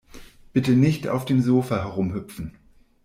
[0.51, 2.57] Bitte nicht auf dem Sofa herumhüpfen.